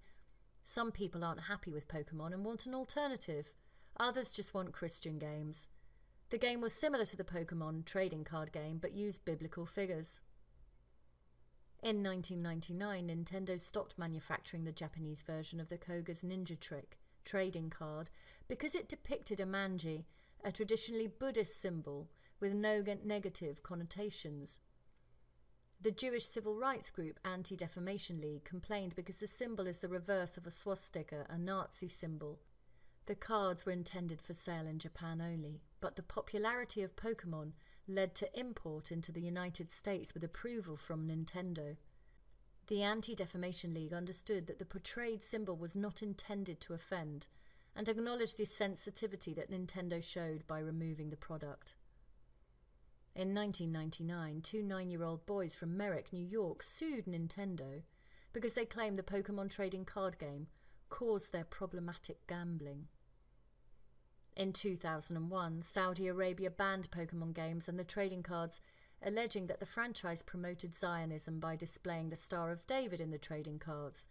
Some 0.64 0.90
people 0.90 1.23
aren't 1.23 1.42
happy 1.42 1.71
with 1.71 1.87
Pokemon 1.87 2.33
and 2.33 2.42
want 2.42 2.64
an 2.64 2.75
alternative. 2.75 3.50
Others 3.99 4.33
just 4.33 4.54
want 4.54 4.73
Christian 4.73 5.19
games. 5.19 5.69
The 6.30 6.38
game 6.38 6.62
was 6.62 6.73
similar 6.73 7.04
to 7.04 7.16
the 7.19 7.25
Pokemon 7.25 7.85
trading 7.85 8.25
card 8.25 8.52
game 8.52 8.78
but 8.80 8.95
used 8.95 9.26
biblical 9.26 9.66
figures. 9.66 10.23
In 11.83 12.02
1999, 12.02 13.09
Nintendo 13.09 13.61
stopped 13.61 13.99
manufacturing 13.99 14.64
the 14.64 14.73
Japanese 14.73 15.21
version 15.21 15.61
of 15.61 15.69
the 15.69 15.76
Koga's 15.76 16.25
Ninja 16.25 16.59
Trick 16.59 16.97
trading 17.26 17.69
card 17.69 18.09
because 18.49 18.75
it 18.75 18.88
depicted 18.88 19.40
a 19.40 19.45
manji, 19.45 20.04
a 20.42 20.50
traditionally 20.50 21.07
Buddhist 21.07 21.61
symbol 21.61 22.09
with 22.40 22.54
no 22.54 22.82
negative 23.04 23.62
connotations. 23.62 24.61
The 25.82 25.90
Jewish 25.90 26.26
civil 26.26 26.56
rights 26.56 26.90
group 26.90 27.18
Anti 27.25 27.56
Defamation 27.56 28.20
League 28.20 28.44
complained 28.44 28.94
because 28.97 29.16
the 29.16 29.26
symbol 29.26 29.66
is 29.66 29.78
the 29.78 29.88
reverse 29.88 30.37
of 30.37 30.47
a 30.47 30.50
swastika, 30.50 31.26
a 31.30 31.38
Nazi 31.38 31.88
symbol. 31.88 32.40
The 33.06 33.14
cards 33.14 33.64
were 33.64 33.73
intended 33.73 34.20
for 34.20 34.35
sale 34.35 34.66
in 34.66 34.78
Japan 34.78 35.20
only, 35.23 35.62
but 35.80 35.97
the 35.97 36.02
popularity 36.02 36.82
of 36.82 36.97
Pokemon 36.97 37.52
led 37.88 38.14
to 38.16 38.38
import 38.38 38.92
into 38.92 39.11
the 39.11 39.23
United 39.23 39.70
States 39.70 40.12
with 40.12 40.23
approval 40.23 40.76
from 40.76 41.09
Nintendo. 41.09 41.76
The 42.66 42.82
Anti 42.82 43.14
Defamation 43.14 43.75
League 43.75 43.92
understood 43.92 44.47
that 44.47 44.59
the 44.59 44.64
portrayed 44.64 45.23
symbol 45.23 45.56
was 45.56 45.75
not 45.75 46.02
intended 46.02 46.61
to 46.61 46.75
offend 46.75 47.26
and 47.75 47.88
acknowledged 47.88 48.37
the 48.37 48.44
sensitivity 48.44 49.32
that 49.35 49.50
Nintendo 49.50 50.04
showed 50.04 50.47
by 50.47 50.59
removing 50.59 51.11
the 51.11 51.16
product. 51.16 51.75
In 53.14 53.35
1999, 53.35 54.40
two 54.40 54.62
nine 54.62 54.88
year 54.88 55.02
old 55.02 55.26
boys 55.26 55.57
from 55.57 55.76
Merrick, 55.76 56.12
New 56.12 56.25
York, 56.25 56.62
sued 56.62 57.07
Nintendo 57.07 57.83
because 58.33 58.55
they 58.55 58.64
claimed 58.64 58.97
the 58.97 59.02
Pokemon 59.02 59.50
trading 59.50 59.85
card 59.85 60.19
game 60.19 60.47
caused 60.88 61.33
their 61.33 61.45
problematic 61.45 62.26
gambling. 62.26 62.87
In 64.37 64.52
2001, 64.52 65.62
Saudi 65.62 66.07
Arabia 66.07 66.50
banned 66.50 66.90
Pokemon 66.90 67.35
games 67.35 67.69
and 67.69 67.79
the 67.79 67.85
trading 67.85 68.23
cards, 68.23 68.61
alleging 69.02 69.49
that 69.49 69.61
the 69.61 69.67
franchise 69.67 70.23
promoted 70.23 70.76
Zionism 70.76 71.40
by 71.40 71.57
displaying 71.57 72.11
the 72.11 72.17
Star 72.17 72.52
of 72.52 72.67
David 72.67 73.00
in 73.00 73.11
the 73.11 73.19
trading 73.19 73.59
cards. 73.59 74.07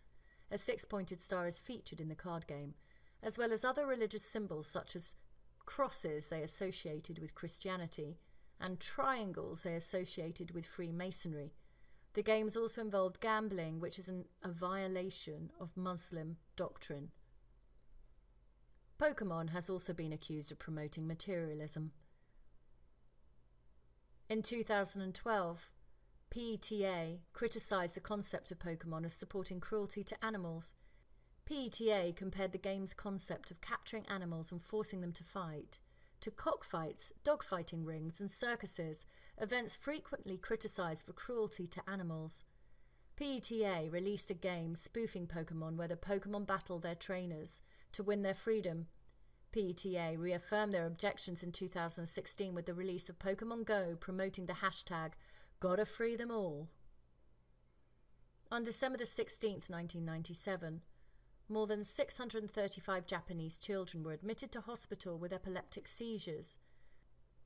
A 0.52 0.58
six 0.58 0.84
pointed 0.84 1.22
star 1.22 1.48
is 1.48 1.60
featured 1.60 2.02
in 2.02 2.10
the 2.10 2.16
card 2.16 2.48
game, 2.48 2.74
as 3.24 3.38
well 3.38 3.54
as 3.54 3.64
other 3.64 3.86
religious 3.86 4.24
symbols 4.24 4.68
such 4.68 4.96
as 4.96 5.16
crosses 5.66 6.28
they 6.28 6.42
associated 6.42 7.20
with 7.20 7.36
Christianity 7.36 8.18
and 8.60 8.80
triangles 8.80 9.64
they 9.64 9.76
associated 9.76 10.52
with 10.52 10.66
Freemasonry. 10.66 11.54
The 12.14 12.24
games 12.24 12.56
also 12.56 12.82
involved 12.82 13.22
gambling, 13.22 13.80
which 13.80 14.00
is 14.00 14.10
an, 14.10 14.26
a 14.44 14.50
violation 14.50 15.52
of 15.60 15.78
Muslim 15.78 16.38
doctrine. 16.56 17.10
Pokemon 19.00 19.52
has 19.52 19.70
also 19.70 19.94
been 19.94 20.12
accused 20.12 20.52
of 20.52 20.60
promoting 20.60 21.08
materialism. 21.08 21.92
In 24.30 24.42
2012, 24.42 25.72
PETA 26.30 27.20
criticised 27.34 27.96
the 27.96 28.02
concept 28.02 28.52
of 28.52 28.60
Pokemon 28.60 29.06
as 29.06 29.14
supporting 29.14 29.60
cruelty 29.60 30.04
to 30.04 30.26
animals. 30.26 30.76
PETA 31.46 32.14
compared 32.16 32.52
the 32.52 32.58
game's 32.58 32.94
concept 32.94 33.50
of 33.50 33.62
capturing 33.62 34.06
animals 34.08 34.52
and 34.52 34.62
forcing 34.62 35.02
them 35.02 35.14
to 35.14 35.24
fight 35.24 35.80
to 36.22 36.32
cockfights, 36.32 37.12
dogfighting 37.24 37.86
rings, 37.86 38.20
and 38.20 38.30
circuses, 38.30 39.06
events 39.38 39.76
frequently 39.76 40.38
criticised 40.38 41.06
for 41.06 41.14
cruelty 41.14 41.68
to 41.68 41.90
animals. 41.90 42.44
PETA 43.16 43.90
released 43.92 44.32
a 44.32 44.34
game 44.34 44.76
spoofing 44.76 45.28
Pokemon 45.28 45.76
where 45.76 45.88
the 45.88 45.96
Pokemon 45.96 46.48
battle 46.48 46.80
their 46.80 46.96
trainers 46.96 47.62
to 47.92 48.04
win 48.04 48.22
their 48.22 48.34
freedom. 48.34 48.88
PETA 49.52 50.16
reaffirmed 50.18 50.74
their 50.74 50.86
objections 50.86 51.44
in 51.44 51.52
2016 51.52 52.54
with 52.54 52.66
the 52.66 52.74
release 52.74 53.10
of 53.10 53.20
Pokemon 53.20 53.66
Go 53.66 53.98
promoting 54.00 54.46
the 54.46 54.54
hashtag 54.54 55.14
Gotta 55.60 55.86
Free 55.86 56.16
Them 56.16 56.32
All. 56.32 56.70
On 58.52 58.64
December 58.64 59.06
16, 59.06 59.52
1997, 59.68 60.82
more 61.50 61.68
than 61.68 61.84
635 61.84 63.06
Japanese 63.06 63.60
children 63.60 64.04
were 64.04 64.14
admitted 64.14 64.52
to 64.52 64.62
hospital 64.62 65.18
with 65.18 65.34
epileptic 65.34 65.88
seizures. 65.88 66.58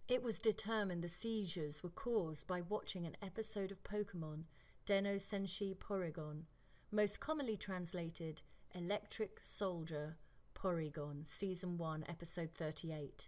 It 0.08 0.22
was 0.22 0.39
determined 0.39 1.02
the 1.02 1.10
seizures 1.10 1.82
were 1.82 1.89
caused 1.89 2.48
by 2.48 2.62
watching 2.62 3.06
an 3.06 3.16
episode 3.22 3.72
of 3.72 3.84
Pokemon, 3.84 4.44
Den-O 4.86 5.16
Senshi 5.16 5.76
Porygon, 5.76 6.44
most 6.92 7.20
commonly 7.20 7.56
translated 7.56 8.42
Electric 8.76 9.39
Soldier 9.42 10.18
Porygon, 10.56 11.26
Season 11.28 11.78
1, 11.78 12.06
Episode 12.10 12.50
38. 12.54 13.28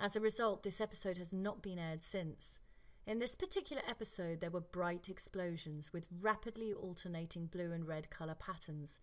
As 0.00 0.16
a 0.16 0.20
result, 0.20 0.62
this 0.62 0.80
episode 0.80 1.18
has 1.18 1.32
not 1.32 1.62
been 1.62 1.78
aired 1.78 2.02
since. 2.02 2.58
In 3.06 3.18
this 3.18 3.36
particular 3.36 3.82
episode, 3.88 4.40
there 4.40 4.50
were 4.50 4.60
bright 4.60 5.08
explosions 5.08 5.92
with 5.92 6.08
rapidly 6.20 6.72
alternating 6.72 7.46
blue 7.46 7.70
and 7.70 7.86
red 7.86 8.08
colour 8.08 8.34
patterns. 8.34 8.98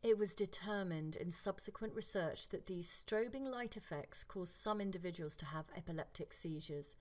It 0.00 0.16
was 0.16 0.34
determined 0.34 1.16
in 1.16 1.32
subsequent 1.32 1.94
research 1.94 2.48
that 2.50 2.66
these 2.66 2.88
strobing 2.88 3.50
light 3.50 3.76
effects 3.76 4.22
cause 4.22 4.48
some 4.48 4.80
individuals 4.80 5.36
to 5.38 5.46
have 5.46 5.64
epileptic 5.76 6.32
seizures, 6.32 6.94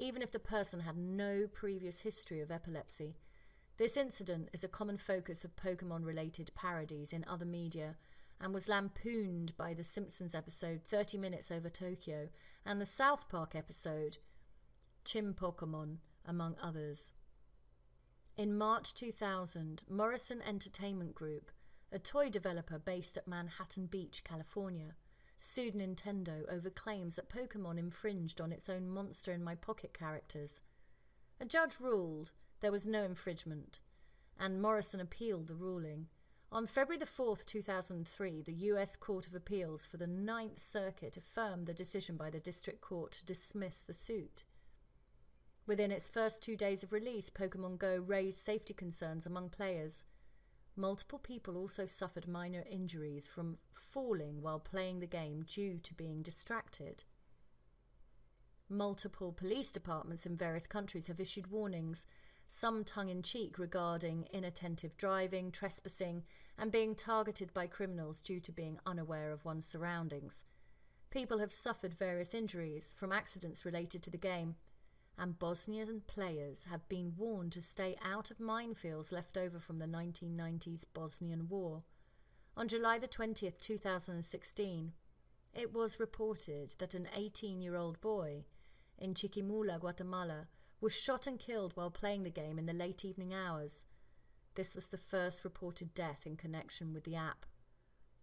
even 0.00 0.22
if 0.22 0.30
the 0.30 0.38
person 0.38 0.80
had 0.80 0.96
no 0.96 1.48
previous 1.52 2.02
history 2.02 2.40
of 2.40 2.52
epilepsy. 2.52 3.16
This 3.76 3.96
incident 3.96 4.50
is 4.52 4.62
a 4.62 4.68
common 4.68 4.98
focus 4.98 5.44
of 5.44 5.56
Pokemon 5.56 6.04
related 6.04 6.52
parodies 6.54 7.12
in 7.12 7.24
other 7.28 7.44
media 7.44 7.96
and 8.40 8.54
was 8.54 8.68
lampooned 8.68 9.56
by 9.56 9.74
the 9.74 9.82
Simpsons 9.82 10.32
episode 10.32 10.82
30 10.84 11.18
Minutes 11.18 11.50
Over 11.50 11.68
Tokyo 11.68 12.28
and 12.64 12.80
the 12.80 12.86
South 12.86 13.28
Park 13.28 13.56
episode 13.56 14.18
Chinpokomon, 15.04 15.96
among 16.24 16.54
others. 16.62 17.14
In 18.36 18.56
March 18.56 18.94
2000, 18.94 19.82
Morrison 19.88 20.40
Entertainment 20.40 21.16
Group 21.16 21.50
a 21.94 21.98
toy 22.00 22.28
developer 22.28 22.76
based 22.76 23.16
at 23.16 23.28
Manhattan 23.28 23.86
Beach, 23.86 24.22
California, 24.24 24.96
sued 25.38 25.74
Nintendo 25.74 26.42
over 26.52 26.68
claims 26.68 27.14
that 27.14 27.30
Pokemon 27.30 27.78
infringed 27.78 28.40
on 28.40 28.50
its 28.50 28.68
own 28.68 28.90
Monster 28.90 29.32
in 29.32 29.44
My 29.44 29.54
Pocket 29.54 29.96
characters. 29.96 30.60
A 31.40 31.44
judge 31.44 31.76
ruled 31.80 32.32
there 32.60 32.72
was 32.72 32.84
no 32.84 33.04
infringement, 33.04 33.78
and 34.38 34.60
Morrison 34.60 35.00
appealed 35.00 35.46
the 35.46 35.54
ruling. 35.54 36.08
On 36.50 36.66
February 36.66 37.04
4, 37.04 37.36
2003, 37.36 38.42
the 38.42 38.52
US 38.52 38.96
Court 38.96 39.28
of 39.28 39.34
Appeals 39.34 39.86
for 39.86 39.96
the 39.96 40.08
Ninth 40.08 40.60
Circuit 40.60 41.16
affirmed 41.16 41.66
the 41.66 41.74
decision 41.74 42.16
by 42.16 42.28
the 42.28 42.40
District 42.40 42.80
Court 42.80 43.12
to 43.12 43.24
dismiss 43.24 43.82
the 43.82 43.94
suit. 43.94 44.42
Within 45.66 45.92
its 45.92 46.08
first 46.08 46.42
two 46.42 46.56
days 46.56 46.82
of 46.82 46.92
release, 46.92 47.30
Pokemon 47.30 47.78
Go 47.78 47.96
raised 47.96 48.38
safety 48.38 48.74
concerns 48.74 49.26
among 49.26 49.50
players 49.50 50.04
Multiple 50.76 51.20
people 51.20 51.56
also 51.56 51.86
suffered 51.86 52.26
minor 52.26 52.64
injuries 52.68 53.28
from 53.28 53.58
falling 53.70 54.42
while 54.42 54.58
playing 54.58 54.98
the 54.98 55.06
game 55.06 55.44
due 55.46 55.78
to 55.78 55.94
being 55.94 56.20
distracted. 56.20 57.04
Multiple 58.68 59.32
police 59.32 59.68
departments 59.68 60.26
in 60.26 60.36
various 60.36 60.66
countries 60.66 61.06
have 61.06 61.20
issued 61.20 61.50
warnings, 61.50 62.06
some 62.48 62.82
tongue 62.82 63.08
in 63.08 63.22
cheek, 63.22 63.58
regarding 63.58 64.26
inattentive 64.32 64.96
driving, 64.96 65.52
trespassing, 65.52 66.24
and 66.58 66.72
being 66.72 66.96
targeted 66.96 67.54
by 67.54 67.68
criminals 67.68 68.20
due 68.20 68.40
to 68.40 68.50
being 68.50 68.80
unaware 68.84 69.30
of 69.30 69.44
one's 69.44 69.66
surroundings. 69.66 70.44
People 71.10 71.38
have 71.38 71.52
suffered 71.52 71.94
various 71.94 72.34
injuries 72.34 72.94
from 72.98 73.12
accidents 73.12 73.64
related 73.64 74.02
to 74.02 74.10
the 74.10 74.18
game 74.18 74.56
and 75.18 75.38
Bosnian 75.38 76.02
players 76.06 76.66
have 76.70 76.88
been 76.88 77.14
warned 77.16 77.52
to 77.52 77.62
stay 77.62 77.96
out 78.04 78.30
of 78.30 78.38
minefields 78.38 79.12
left 79.12 79.36
over 79.36 79.58
from 79.58 79.78
the 79.78 79.86
1990s 79.86 80.84
Bosnian 80.92 81.48
War. 81.48 81.84
On 82.56 82.68
July 82.68 82.98
the 82.98 83.08
20th, 83.08 83.58
2016, 83.58 84.92
it 85.52 85.72
was 85.72 86.00
reported 86.00 86.74
that 86.78 86.94
an 86.94 87.08
18 87.14 87.60
year 87.60 87.76
old 87.76 88.00
boy 88.00 88.44
in 88.98 89.14
Chiquimula, 89.14 89.78
Guatemala, 89.78 90.48
was 90.80 90.94
shot 90.94 91.26
and 91.26 91.38
killed 91.38 91.72
while 91.74 91.90
playing 91.90 92.24
the 92.24 92.30
game 92.30 92.58
in 92.58 92.66
the 92.66 92.72
late 92.72 93.04
evening 93.04 93.32
hours. 93.32 93.84
This 94.54 94.74
was 94.74 94.86
the 94.86 94.98
first 94.98 95.44
reported 95.44 95.94
death 95.94 96.22
in 96.26 96.36
connection 96.36 96.92
with 96.92 97.04
the 97.04 97.16
app. 97.16 97.46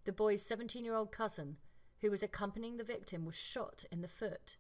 The 0.06 0.14
boy's 0.14 0.42
17 0.42 0.84
year 0.84 0.96
old 0.96 1.12
cousin, 1.12 1.58
who 2.02 2.12
was 2.12 2.24
accompanying 2.24 2.78
the 2.78 2.84
victim, 2.84 3.26
was 3.26 3.36
shot 3.36 3.86
in 3.92 4.02
the 4.02 4.08
foot. 4.08 4.58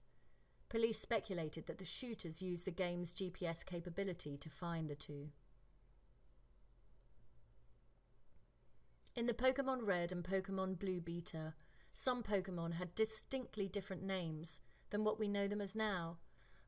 Police 0.71 1.01
speculated 1.01 1.67
that 1.67 1.79
the 1.79 1.83
shooters 1.83 2.41
used 2.41 2.63
the 2.63 2.71
game's 2.71 3.13
GPS 3.13 3.65
capability 3.65 4.37
to 4.37 4.49
find 4.49 4.89
the 4.89 4.95
two. 4.95 5.27
In 9.13 9.27
the 9.27 9.33
Pokemon 9.33 9.85
Red 9.85 10.13
and 10.13 10.23
Pokemon 10.23 10.79
Blue 10.79 11.01
beta, 11.01 11.55
some 11.91 12.23
Pokemon 12.23 12.75
had 12.75 12.95
distinctly 12.95 13.67
different 13.67 14.01
names 14.01 14.61
than 14.91 15.03
what 15.03 15.19
we 15.19 15.27
know 15.27 15.45
them 15.45 15.59
as 15.59 15.75
now. 15.75 16.19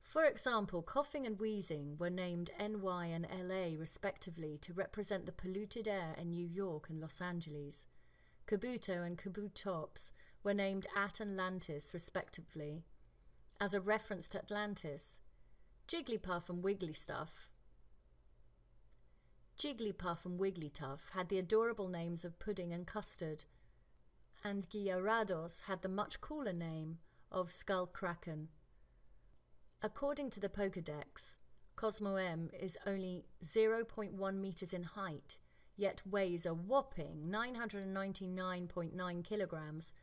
For 0.02 0.26
example, 0.26 0.84
Koffing 0.84 1.26
and 1.26 1.40
Wheezing 1.40 1.96
were 1.98 2.10
named 2.10 2.52
NY 2.60 3.06
and 3.06 3.26
LA 3.32 3.80
respectively 3.80 4.58
to 4.64 4.74
represent 4.74 5.26
the 5.26 5.32
polluted 5.32 5.88
air 5.88 6.14
in 6.18 6.30
New 6.30 6.46
York 6.46 6.90
and 6.90 7.00
Los 7.00 7.22
Angeles. 7.22 7.86
Kabuto 8.48 9.02
and 9.08 9.18
Kabutops 9.18 10.12
were 10.44 10.54
named 10.54 10.88
At 10.94 11.22
and 11.22 11.32
Atlantis 11.32 11.94
respectively, 11.94 12.84
as 13.64 13.74
a 13.74 13.80
reference 13.80 14.28
to 14.28 14.38
Atlantis. 14.38 15.22
Jigglypuff 15.88 16.50
and 16.50 16.62
Wigglystuff 16.62 17.48
Jigglypuff 19.58 20.26
and 20.26 20.38
Wigglytuff 20.38 21.12
had 21.14 21.30
the 21.30 21.38
adorable 21.38 21.88
names 21.88 22.26
of 22.26 22.40
Pudding 22.40 22.74
and 22.74 22.86
Custard, 22.86 23.46
and 24.44 24.70
Gyarados 24.70 25.62
had 25.62 25.82
the 25.82 25.88
much 25.88 26.20
cooler 26.20 26.52
name 26.52 26.98
of 27.32 27.48
Skullkraken. 27.48 28.48
According 29.82 30.32
to 30.32 30.42
the 30.42 30.50
Pokedex, 30.50 31.38
Cosmoem 31.78 32.50
is 32.62 32.78
only 32.86 33.24
0.1 33.42 34.36
meters 34.42 34.74
in 34.74 34.84
height, 34.84 35.38
yet 35.78 36.02
weighs 36.06 36.46
a 36.46 36.54
whopping 36.54 37.30
999.9 37.32 39.24
kilograms. 39.24 39.94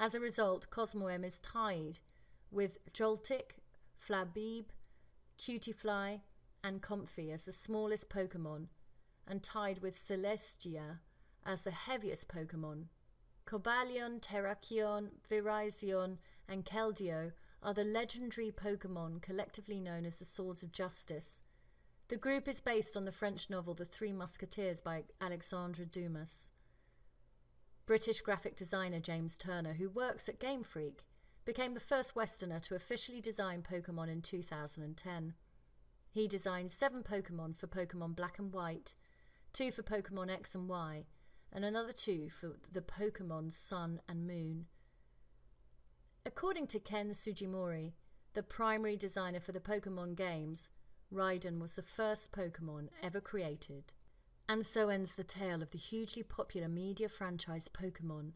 As 0.00 0.16
a 0.16 0.20
result, 0.20 0.66
Cosmoem 0.72 1.24
is 1.24 1.38
tied 1.38 2.00
with 2.54 2.78
Joltik, 2.92 3.58
Flabebe, 4.00 4.66
Cutiefly, 5.38 6.20
and 6.62 6.80
Comfey 6.80 7.32
as 7.32 7.44
the 7.44 7.52
smallest 7.52 8.08
Pokemon 8.08 8.68
and 9.26 9.42
tied 9.42 9.80
with 9.80 9.96
Celesteela 9.96 10.98
as 11.44 11.62
the 11.62 11.70
heaviest 11.70 12.28
Pokemon. 12.28 12.84
Cobalion, 13.46 14.20
Terrakion, 14.20 15.10
Virizion, 15.30 16.18
and 16.48 16.64
Keldeo 16.64 17.32
are 17.62 17.74
the 17.74 17.84
legendary 17.84 18.50
Pokemon 18.50 19.20
collectively 19.20 19.80
known 19.80 20.06
as 20.06 20.18
the 20.18 20.24
Swords 20.24 20.62
of 20.62 20.72
Justice. 20.72 21.42
The 22.08 22.16
group 22.16 22.48
is 22.48 22.60
based 22.60 22.96
on 22.96 23.04
the 23.04 23.12
French 23.12 23.48
novel 23.48 23.74
The 23.74 23.84
Three 23.84 24.12
Musketeers 24.12 24.80
by 24.80 25.04
Alexandre 25.20 25.84
Dumas. 25.84 26.50
British 27.86 28.20
graphic 28.20 28.56
designer 28.56 29.00
James 29.00 29.36
Turner, 29.36 29.74
who 29.74 29.88
works 29.88 30.28
at 30.28 30.40
Game 30.40 30.62
Freak, 30.62 31.04
became 31.44 31.74
the 31.74 31.80
first 31.80 32.16
Westerner 32.16 32.60
to 32.60 32.74
officially 32.74 33.20
design 33.20 33.62
Pokemon 33.62 34.10
in 34.10 34.22
2010. 34.22 35.34
He 36.10 36.28
designed 36.28 36.70
seven 36.70 37.02
Pokemon 37.02 37.56
for 37.56 37.66
Pokemon 37.66 38.16
Black 38.16 38.38
and 38.38 38.52
White, 38.52 38.94
two 39.52 39.70
for 39.70 39.82
Pokemon 39.82 40.30
X 40.30 40.54
and 40.54 40.68
Y, 40.68 41.04
and 41.52 41.64
another 41.64 41.92
two 41.92 42.30
for 42.30 42.56
the 42.72 42.80
Pokemon 42.80 43.52
Sun 43.52 44.00
and 44.08 44.26
Moon. 44.26 44.66
According 46.26 46.68
to 46.68 46.78
Ken 46.78 47.10
Sugimori, 47.10 47.92
the 48.32 48.42
primary 48.42 48.96
designer 48.96 49.40
for 49.40 49.52
the 49.52 49.60
Pokemon 49.60 50.16
games, 50.16 50.70
Rhydon 51.12 51.58
was 51.60 51.76
the 51.76 51.82
first 51.82 52.32
Pokemon 52.32 52.88
ever 53.02 53.20
created. 53.20 53.92
And 54.48 54.64
so 54.64 54.88
ends 54.88 55.14
the 55.14 55.24
tale 55.24 55.62
of 55.62 55.70
the 55.70 55.78
hugely 55.78 56.22
popular 56.22 56.68
media 56.68 57.08
franchise 57.08 57.68
Pokemon 57.68 58.32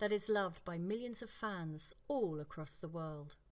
that 0.00 0.12
is 0.12 0.30
loved 0.30 0.64
by 0.64 0.78
millions 0.78 1.20
of 1.20 1.28
fans 1.30 1.94
all 2.08 2.40
across 2.40 2.78
the 2.78 2.88
world. 2.88 3.36